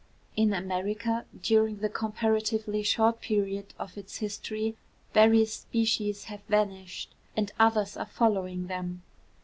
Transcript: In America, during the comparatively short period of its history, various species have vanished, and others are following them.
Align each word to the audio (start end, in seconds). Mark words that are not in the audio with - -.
In 0.35 0.51
America, 0.51 1.25
during 1.43 1.77
the 1.77 1.87
comparatively 1.87 2.81
short 2.81 3.21
period 3.21 3.75
of 3.77 3.99
its 3.99 4.15
history, 4.17 4.75
various 5.13 5.53
species 5.53 6.23
have 6.23 6.41
vanished, 6.49 7.13
and 7.37 7.51
others 7.59 7.95
are 7.97 8.07
following 8.07 8.65
them. 8.65 9.03